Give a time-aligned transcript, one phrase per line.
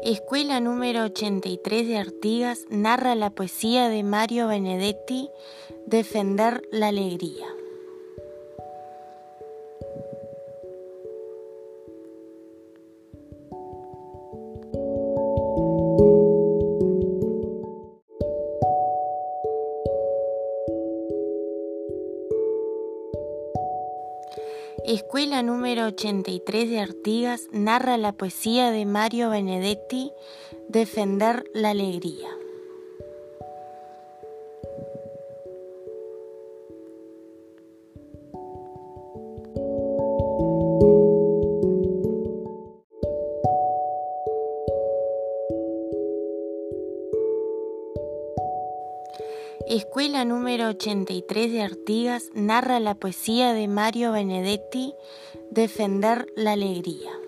[0.00, 5.30] Escuela número 83 de Artigas narra la poesía de Mario Benedetti,
[5.86, 7.46] Defender la Alegría.
[24.84, 30.12] Escuela número 83 de Artigas narra la poesía de Mario Benedetti,
[30.68, 32.41] Defender la Alegría.
[49.68, 54.94] Escuela número 83 de Artigas narra la poesía de Mario Benedetti,
[55.50, 57.21] Defender la Alegría.